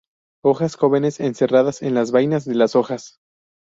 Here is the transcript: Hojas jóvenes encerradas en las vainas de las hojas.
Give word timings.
Hojas 0.43 0.77
jóvenes 0.77 1.19
encerradas 1.19 1.83
en 1.83 1.93
las 1.93 2.09
vainas 2.11 2.43
de 2.45 2.55
las 2.55 2.75
hojas. 2.75 3.19